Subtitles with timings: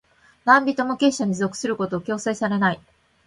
[0.45, 2.81] 何人も、結社に属することを強制されない。